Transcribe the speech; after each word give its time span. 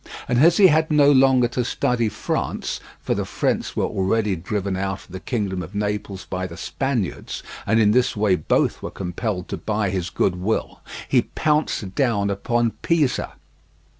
And 0.27 0.39
as 0.39 0.57
he 0.57 0.65
had 0.65 0.89
no 0.89 1.11
longer 1.11 1.47
to 1.49 1.63
study 1.63 2.09
France 2.09 2.79
(for 3.01 3.13
the 3.13 3.23
French 3.23 3.75
were 3.75 3.85
already 3.85 4.35
driven 4.35 4.75
out 4.75 5.01
of 5.05 5.11
the 5.11 5.19
kingdom 5.19 5.61
of 5.61 5.75
Naples 5.75 6.25
by 6.27 6.47
the 6.47 6.57
Spaniards, 6.57 7.43
and 7.67 7.79
in 7.79 7.91
this 7.91 8.17
way 8.17 8.35
both 8.35 8.81
were 8.81 8.89
compelled 8.89 9.47
to 9.49 9.57
buy 9.57 9.91
his 9.91 10.09
goodwill), 10.09 10.79
he 11.07 11.21
pounced 11.21 11.93
down 11.93 12.31
upon 12.31 12.71
Pisa. 12.81 13.33